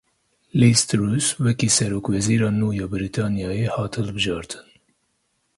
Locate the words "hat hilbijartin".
3.75-4.65